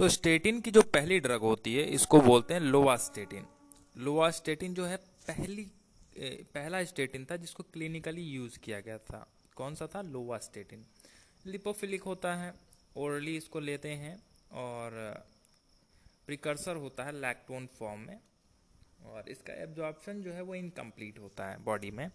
[0.00, 3.46] तो स्टेटिन की जो पहली ड्रग होती है, इसको बोलते हैं लोवास्टेटिन
[3.96, 4.96] लोवास्टेटिन जो है
[5.26, 5.64] पहली
[6.54, 9.26] पहला स्टेटिन था जिसको क्लिनिकली यूज़ किया गया था.
[9.56, 10.02] कौन सा था?
[10.02, 10.84] लोवास्टेटिन
[11.46, 12.54] लिपोफिलिक होता है
[12.96, 14.16] ओरली इसको लेते हैं
[14.62, 14.98] और
[16.26, 18.18] प्रिकर्सर होता है लैक्टोन फॉर्म में.
[19.04, 22.10] और इसका एब्जॉर्प्शन जो है वो इनकम्प्लीट होता है बॉडी में.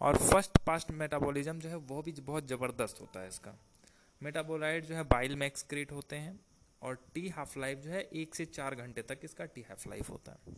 [0.00, 3.58] और फ़र्स्ट पास्ट मेटाबॉलिज्म जो है वो भी बहुत ज़बरदस्त होता है इसका.
[4.22, 6.38] मेटाबोलाइट जो है बाइल में एक्सक्रीट होते हैं.
[6.82, 10.10] और टी हाफ़ लाइफ जो है एक से चार घंटे तक इसका टी हाफ़ लाइफ
[10.10, 10.54] होता है।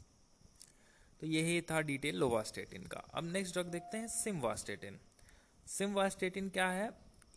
[1.20, 4.98] तो यही था डिटेल लोवास्टेटिन का। अब नेक्स्ट ड्रग देखते हैं सिमवास्टेटिन
[5.66, 6.91] सिमवास्टेटिन क्या है?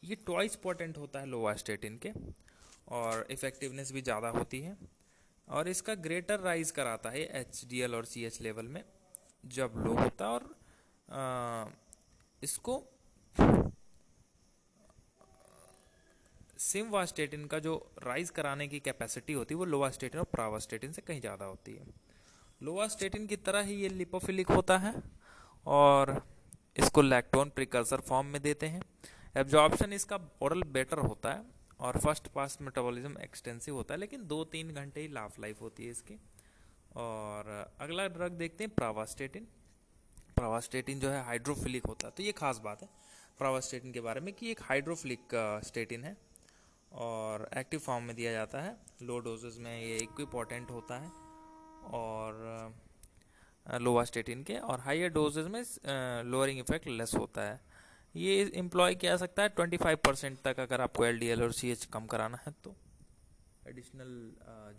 [0.03, 2.11] ये ट्वाइस पोटेंट होता है लोवास्टेटिन के
[2.91, 4.77] और इफेक्टिवनेस भी ज़्यादा होती है।
[5.47, 8.83] और इसका ग्रेटर राइज कराता है एच डी एल और सी एच लेवल में
[9.47, 10.55] जब लो होता है और
[11.09, 11.65] आ,
[12.41, 12.77] इसको
[16.67, 21.21] सिमवास्टेटिन का जो राइज कराने की कैपेसिटी होती है, वो लोवास्टेटिन और प्रावास्टेटिन से कहीं
[21.21, 21.85] ज़्यादा होती है।
[22.61, 24.93] लोवास्टेटिन की तरह ही ये लिपोफिलिक होता है
[25.65, 26.21] और
[26.75, 28.81] इसको लैक्टोन प्रिकल्सर फॉर्म में देते हैं।
[29.35, 31.43] एब्जॉर्प्शन इसका ओरल बेटर होता है
[31.79, 35.85] और फ़र्स्ट पास मेटाबॉलिज्म एक्सटेंसिव होता है, लेकिन दो तीन घंटे ही लाफ लाइफ होती
[35.85, 36.19] है इसकी।
[36.97, 37.49] और
[37.81, 39.47] अगला ड्रग देखते हैं प्रावास्टेटिन
[40.37, 42.89] प्रावास्टेटिन जो है हाइड्रोफिलिक होता है तो ये खास बात है।
[43.39, 46.15] प्रावास्टेटिन के बारे में कि एक हाइड्रोफिलिक स्टेटिन है।
[46.91, 51.09] और एक्टिव फॉर्म में दिया जाता है। लो डोजेज में ये इक्विपोटेंट होता है
[51.93, 52.75] और
[53.65, 55.63] लोवास्टेटिन के और हाइयर डोजेज में
[56.25, 57.59] लोअरिंग इफ़ेक्ट लेस होता है।
[58.15, 61.51] ये एम्प्लॉय किया सकता है ट्वेंटी फाइव परसेंट तक अगर आपको एल डी एल और
[61.53, 62.75] सी एच कम कराना है तो।
[63.67, 64.31] एडिशनल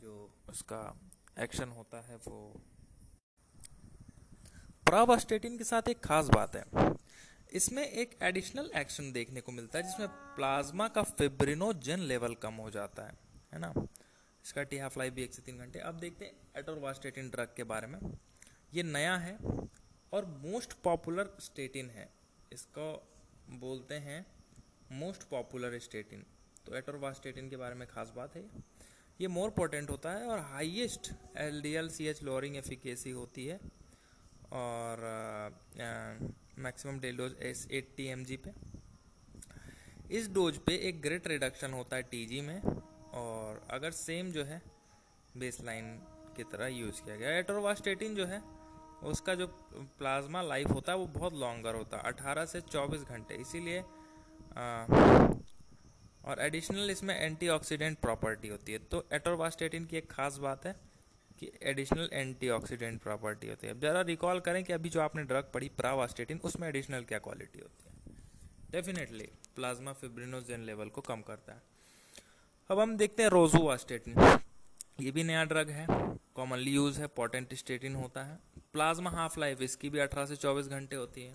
[0.02, 0.14] जो
[0.50, 0.80] उसका
[1.38, 2.40] एक्शन होता है वो।
[4.86, 6.64] प्रावास्टेटिन के साथ एक खास बात है।
[7.52, 12.70] इसमें एक एडिशनल एक्शन देखने को मिलता है, जिसमें प्लाज्मा का फिब्रिनोजन लेवल कम हो
[12.70, 13.16] जाता है
[13.52, 13.72] है ना?
[14.44, 17.64] इसका टी हाफ़ लाइफ भी एक से तीन घंटे। अब देखते हैं एटोरवास्टेटिन ड्रग के
[17.64, 17.98] बारे में।
[18.74, 19.36] ये नया है
[20.12, 22.08] और मोस्ट पॉपुलर स्टेटिन है।
[22.52, 22.92] इसको
[23.60, 24.24] बोलते हैं
[24.92, 26.24] मोस्ट पॉपुलर स्टेटिन
[26.66, 28.44] तो एटोरवास्टेटिन के बारे में खास बात है
[29.20, 33.46] ये। मोर पोटेंट होता है और highest L D L C H lowering efficacy होती
[33.46, 33.60] है।
[34.52, 35.00] और
[36.58, 38.52] maximum daily dose is eighty M G पे।
[40.10, 42.60] इस डोज पे एक ग्रेट रिडक्शन होता है टी जी में,
[43.14, 44.60] और अगर सेम जो है
[45.36, 45.94] बेस लाइन
[46.36, 48.42] की तरह यूज़ किया गया। एटोरवास्टेटिन जो है,
[49.04, 49.46] उसका जो
[49.98, 53.80] प्लाज्मा लाइफ होता है, वो बहुत लॉन्गर होता है 18 से 24 घंटे। इसीलिए
[56.24, 60.74] और एडिशनल इसमें एंटीऑक्सीडेंट प्रॉपर्टी होती है। तो एटोरवास्टेटिन की एक खास बात है
[61.40, 65.50] कि एडिशनल एंटीऑक्सीडेंट प्रॉपर्टी होती है। अब ज़रा रिकॉल करें कि अभी जो आपने ड्रग
[65.54, 68.16] पढ़ी प्रावास्टेटिन उसमें एडिशनल क्या क्वालिटी होती है?
[68.70, 71.62] डेफिनेटली प्लाज्मा फिब्रिनोजेन लेवल को कम करता है।
[72.70, 74.38] अब हम देखते हैं रोजोवास्टेटिन
[75.00, 75.86] ये भी नया ड्रग है
[76.34, 78.38] कॉमनली यूज़ है पोटेंट स्टेटिन होता है।
[78.72, 81.34] प्लाज्मा हाफ़ लाइफ इसकी भी 18 से 24 घंटे होती है।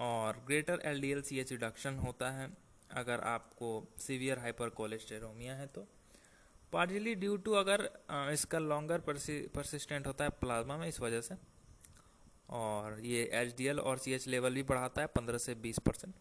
[0.00, 2.50] और greater L D L C H reduction होता है।
[2.90, 5.88] अगर आपको सीवियर हाइपर कोलेस्टेरोमिया है तो।
[6.72, 7.88] पार्टियली ड्यू टू अगर
[8.32, 11.34] इसका लॉन्गर परसिस्टेंट होता है प्लाज्मा में इस वजह से,
[12.50, 16.14] और ये एल और सी एच लेवल भी बढ़ाता है 15 से 20 परसेंट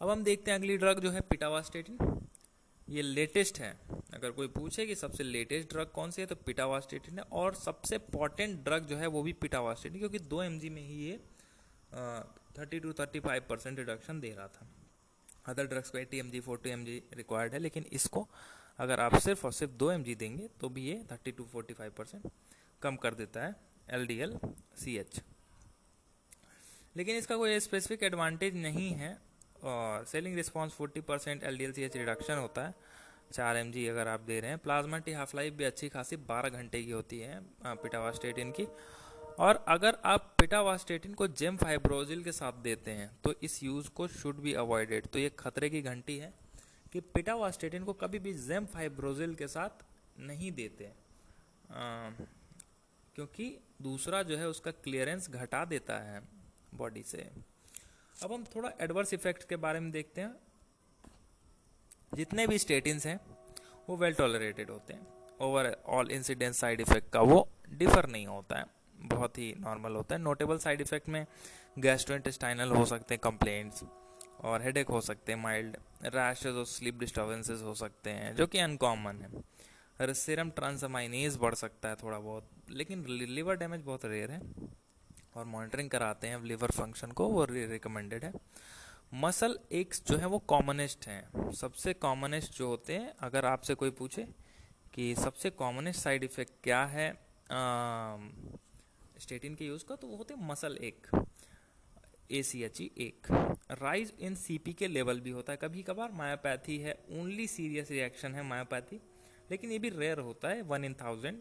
[0.00, 1.98] अब हम देखते हैं अगली ड्रग जो है पिटावास्टेटिन
[2.88, 3.70] ये लेटेस्ट है।
[4.14, 7.98] अगर कोई पूछे कि सबसे लेटेस्ट ड्रग कौन सी है तो पिटावास्टेटिन है, और सबसे
[7.98, 11.16] पॉटेंट ड्रग जो है वो भी पिटावास्टेटिन क्योंकि दो एम में ही ये
[12.58, 14.66] thirty to thirty five percent reduction दे रहा था।
[15.46, 18.26] अदर ड्रग्स को eighty M G forty M G required है, लेकिन इसको
[18.78, 21.74] अगर आप सिर्फ़ और सिर्फ़ दो एम जी देंगे तो भी ये thirty to forty
[21.74, 22.30] five percent
[22.82, 23.54] कम कर देता है
[23.90, 24.38] L D L
[24.76, 25.20] C H
[26.96, 29.16] लेकिन इसका कोई स्पेसिफिक एडवांटेज नहीं है,
[29.64, 32.74] और ceiling response 40 percent L D L C H reduction होता है।
[33.32, 36.16] चार एम जी अगर आप दे रहे हैं प्लाज्मा टी हाफ़ लाइफ भी अच्छी खासी
[36.28, 38.66] 12 घंटे की होती है पिटावास्टेटिन की
[39.38, 44.08] और अगर आप पिटावास्टेटिन को जेम फाइब्रोजिल के साथ देते हैं तो इस यूज़ को
[44.08, 46.32] शुड बी अवॉइडेड तो ये खतरे की घंटी है
[46.92, 49.84] कि पिटावास्टेटिन को कभी भी जेम फाइब्रोजिल के साथ
[50.18, 52.10] नहीं देते। आ,
[53.14, 56.22] क्योंकि दूसरा जो है उसका क्लियरेंस घटा देता है
[56.74, 57.30] बॉडी से।
[58.22, 60.34] अब हम थोड़ा एडवर्स इफ़ेक्ट के बारे में देखते हैं।
[62.14, 63.20] जितने भी स्टेटिन्स हैं
[63.88, 65.06] वो वेल टॉलरेटेड होते हैं।
[65.38, 70.20] ओवरऑल इंसिडेंस साइड इफ़ेक्ट का वो डिफर नहीं होता है। बहुत ही नॉर्मल होता है।
[70.20, 73.82] नोटेबल साइड इफ़ेक्ट में गैस्ट्रो गैस्ट्रोइंटेस्टाइनल हो सकते हैं कंप्लेंट्स
[74.40, 78.58] और हेडेक हो सकते हैं माइल्ड रैशेज और स्लीप डिस्टर्बेंसेस हो सकते हैं, जो कि
[78.58, 84.40] अनकॉमन है। सीरम ट्रांसमाइनेज बढ़ सकता है थोड़ा बहुत, लेकिन लिवर डैमेज बहुत रेयर है
[85.36, 88.32] और मॉनिटरिंग कराते हैं लीवर फ़ंक्शन को, वो रिकमेंडेड है।
[89.14, 93.90] मसल एक्स जो है वो कॉमनेस्ट हैं। सबसे कॉमनेस्ट जो होते हैं, अगर आपसे कोई
[93.90, 94.26] पूछे
[94.94, 97.10] कि सबसे कॉमनेस्ट साइड इफ़ेक्ट क्या है
[99.22, 101.06] स्टेटिन के यूज़ का तो वो होते हैं मसल एक
[102.30, 103.26] ए सी एच ई एक।
[103.72, 107.90] Rise in C P K level भी होता है। कभी कभार मायोपैथी है ओनली सीरियस
[107.90, 109.00] रिएक्शन है मायोपैथी
[109.50, 111.38] लेकिन ये भी रेयर होता है वन इन थाउज़ेंड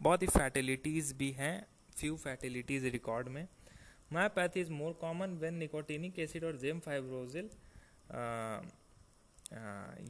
[0.00, 1.54] बहुत ही फैटिलिटीज़ भी हैं
[1.96, 3.46] फ्यू फैटिलिटीज़ रिकॉर्ड में।
[4.12, 7.50] Myopathy is more common when nicotinic acid और जेम फाइब्रोजिल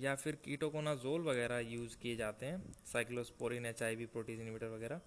[0.00, 5.00] या फिर कीटोकोनाजोल वगैरह यूज़ किए जाते हैं। Cyclosporine H I V protein inhibitor वगैरह।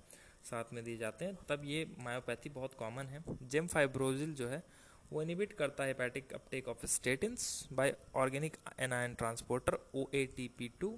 [0.45, 4.63] साथ में दिए जाते हैं। तब ये मायोपैथी बहुत कॉमन है। जेम फाइब्रोजिल जो है,
[5.11, 10.47] वो इनिबिट करता है hepatic uptake of statins by organic anion transporter O A T
[10.57, 10.89] P two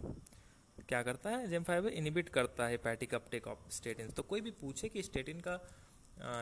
[0.89, 1.47] क्या करता है?
[1.47, 5.39] जेम फाइबर इनिबिट करता है हेपेटिक अपटेक ऑफ़ स्टेटिन्स तो कोई भी पूछे कि स्टेटिन
[5.47, 5.59] का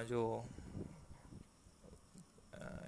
[0.10, 0.22] जो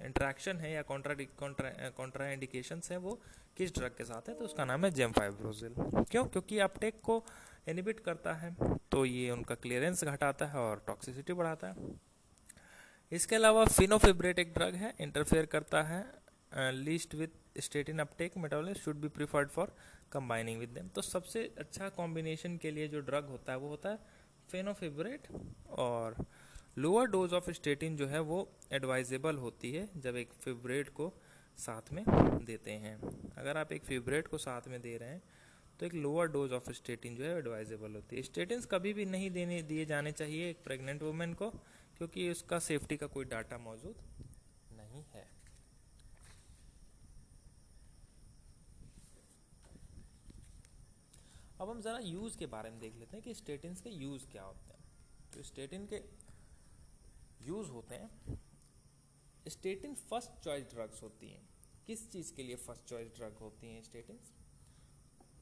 [0.08, 3.18] इंट्रैक्शन है या कॉन्ट्रा इंडिकेशन है वो
[3.56, 6.24] किस ड्रग के साथ है तो उसका नाम है जेम फाइब्रोजिल क्यों?
[6.26, 7.24] क्योंकि अपटेक को
[7.68, 8.54] इनिबिट करता है
[8.92, 11.76] तो ये उनका क्लियरेंस घटाता है और टॉक्सिसिटी बढ़ाता है।
[13.12, 18.96] इसके अलावा फिनोफिब्रेट एक ड्रग है इंटरफेयर करता है least with statin uptake metabolism should
[18.96, 19.74] be preferred for
[20.12, 23.88] combining with them तो सबसे अच्छा कॉम्बिनेशन के लिए जो ड्रग होता है, वो होता
[23.88, 23.98] है
[24.50, 25.26] फेनोफिब्रेट
[25.78, 26.14] और
[26.76, 28.36] लोअर डोज ऑफ़ स्टेटिन जो है वो
[28.72, 31.12] एडवाइजेबल होती है जब एक फिब्रेट को
[31.58, 32.04] साथ में
[32.44, 32.94] देते हैं।
[33.38, 35.22] अगर आप एक फिब्रेट को साथ में दे रहे हैं
[35.80, 39.30] तो एक लोअर डोज ऑफ़ स्टेटिन जो है एडवाइजेबल होती है। स्टेटिन कभी भी नहीं
[39.30, 41.50] देने, दिए जाने चाहिए एक प्रेग्नेंट वुमेन को,
[41.98, 43.96] क्योंकि उसका सेफ्टी का कोई डाटा मौजूद
[44.72, 45.26] नहीं है।
[51.60, 54.42] अब हम ज़रा यूज़ के बारे में देख लेते हैं कि स्टेटिन के यूज़ क्या
[54.42, 54.84] होते हैं।
[55.34, 55.96] तो स्टेटिन के
[57.40, 58.38] यूज़ होते हैं
[59.48, 61.48] स्टेटिन फ़र्स्ट चॉइस ड्रग्स होती हैं।
[61.86, 64.18] किस चीज़ के लिए फ़र्स्ट चॉइस ड्रग होती हैं स्टेटिन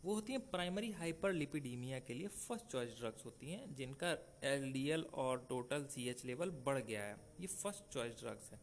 [0.04, 4.10] वो होती हैं प्राइमरी हाइपर लिपिडीमिया के लिए फ़र्स्ट चॉइस ड्रग्स होती हैं, जिनका
[4.44, 8.60] एलडीएल और टोटल सीएच लेवल बढ़ गया है। ये फ़र्स्ट चॉइस ड्रग्स हैं।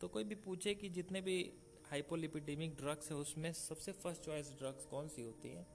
[0.00, 1.38] तो कोई भी पूछे कि जितने भी
[1.90, 5.66] हाइपोलिपिडेमिक ड्रग्स हैं, उसमें सबसे फ़र्स्ट चॉइस ड्रग्स कौन सी होती हैं?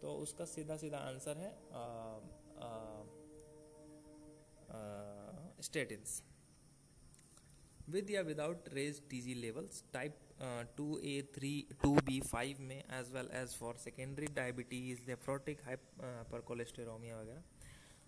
[0.00, 1.50] तो उसका सीधा सीधा आंसर है
[5.62, 6.22] स्टेटिन्स
[7.88, 10.18] विद या without raised TG levels type
[10.76, 11.52] two A three
[11.82, 17.42] two B five में as well as for secondary diabetes nephrotic hyper cholesterolemia वगैरह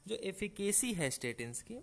[0.07, 1.75] जो एफिकेसी है स्टेटिन्स की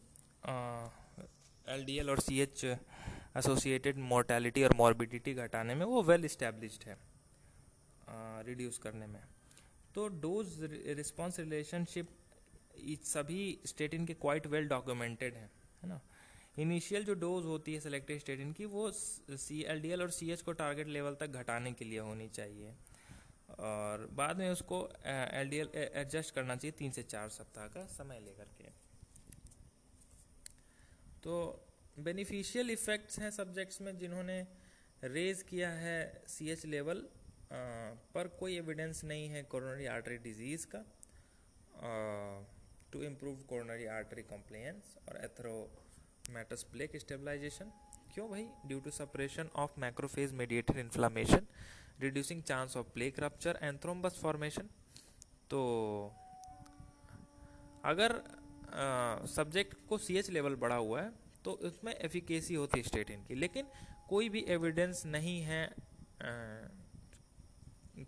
[1.73, 6.83] एल डी एल और सी एच एसोसिएटेड मोर्टेलिटी और morbidity घटाने में वो वेल इस्टेब्लिश्ड
[6.87, 6.97] है
[8.47, 9.21] रिड्यूस uh, करने में।
[9.95, 10.57] तो डोज
[10.97, 12.09] रिस्पॉन्स रिलेशनशिप
[13.05, 15.49] सभी स्टेटिन के क्वाइट वेल डॉक्यूमेंटेड हैं
[15.83, 15.99] है ना?
[16.57, 20.31] इनिशियल जो डोज होती है सेलेक्टेड स्टेटिन की, वो सी एल डी एल और सी
[20.31, 22.73] एच को टारगेट लेवल तक घटाने के लिए होनी चाहिए।
[23.59, 27.85] और बाद में उसको एल डी एल एडजस्ट करना चाहिए तीन से चार सप्ताह का
[27.87, 28.69] समय लेकर के।
[31.23, 31.35] तो
[31.99, 34.39] बेनिफिशियल इफ़ेक्ट्स हैं सब्जेक्ट्स में जिन्होंने
[35.03, 37.07] रेज किया है सी एच लेवल
[38.15, 40.83] पर कोई एविडेंस नहीं है कोरोनरी आर्टरी डिज़ीज़ का
[42.91, 45.17] to improve coronary artery compliance और
[46.25, 47.71] एथरोमेटस प्लेक स्टेबलाइजेशन।
[48.13, 48.43] क्यों भाई?
[48.67, 51.47] Due to suppression of macrophage mediated inflammation
[52.01, 54.69] reducing chance of plaque rupture and thrombus formation
[55.49, 55.61] तो
[57.85, 58.15] अगर
[59.29, 61.11] सब्जेक्ट को सी एच लेवल बढ़ा हुआ है
[61.45, 63.67] तो उसमें एफिकेसी होती है स्टेटिन की। लेकिन
[64.09, 65.63] कोई भी एविडेंस नहीं है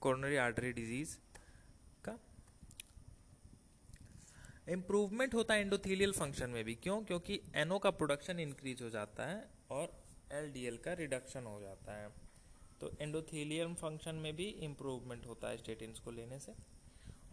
[0.02, 1.16] कोरोनरी आर्टरी डिज़ीज़
[2.06, 2.18] का
[4.68, 7.02] इम्प्रूवमेंट होता है एंडोथीलियल फ़ंक्शन में भी। क्यों?
[7.04, 9.92] क्योंकि एनओ का प्रोडक्शन इंक्रीज हो जाता है और
[10.34, 12.10] एलडीएल का रिडक्शन हो जाता है।
[12.82, 16.54] तो एंडोथीलियम फ़ंक्शन में भी इम्प्रूवमेंट होता है स्टेटिन्स को लेने से।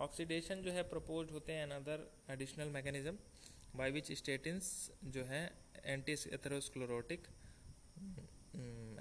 [0.00, 3.18] ऑक्सीडेशन जो है प्रपोज होते हैं another additional mechanism
[3.76, 4.70] by which statins
[5.06, 5.42] जो है
[5.84, 7.26] एंटी एथेरोस्क्लोरोटिक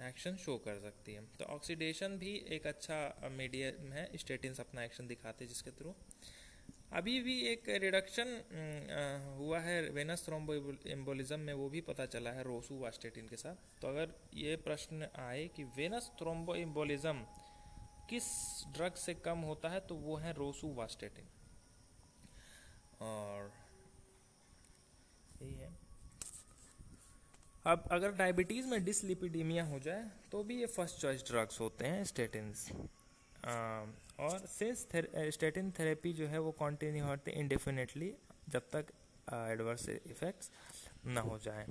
[0.04, 5.08] एक्शन शो कर सकती है। तो ऑक्सीडेशन भी एक अच्छा मीडियम है स्टेटिन अपना एक्शन
[5.08, 5.94] दिखाते हैं जिसके थ्रू
[6.94, 8.30] अभी भी एक रिडक्शन
[9.38, 10.54] हुआ है वेनस थ्रोम्बो
[10.92, 15.08] एम्बोलिज्म में, वो भी पता चला है रोसू वास्टेटिन के साथ। तो अगर ये प्रश्न
[15.20, 17.26] आए कि वेनस थ्रोम्बो एम्बोलिज्म
[18.10, 18.26] किस
[18.76, 21.28] ड्रग से कम होता है तो वो है रोसू वास्टेटिन
[23.02, 23.52] और
[25.42, 25.72] यही है।
[27.66, 32.04] अब अगर डायबिटीज़ में डिसलिपिडीमिया हो जाए तो भी ये फ़र्स्ट चॉइस ड्रग्स होते हैं
[32.06, 32.68] स्टेटिन्स
[34.20, 34.88] और सेस
[35.34, 38.14] स्टेटिन थेरेपी जो है वो कंटिन्यू होती इंडेफिनेटली
[38.50, 38.92] जब तक
[39.34, 40.52] एडवर्स इफ़ेक्ट्स
[41.06, 41.68] ना हो जाए।